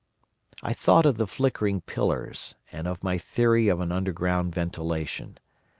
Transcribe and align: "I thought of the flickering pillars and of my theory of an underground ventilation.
"I 0.63 0.73
thought 0.73 1.05
of 1.05 1.17
the 1.17 1.27
flickering 1.27 1.81
pillars 1.81 2.55
and 2.71 2.87
of 2.87 3.03
my 3.03 3.19
theory 3.19 3.67
of 3.67 3.79
an 3.81 3.91
underground 3.91 4.55
ventilation. 4.55 5.37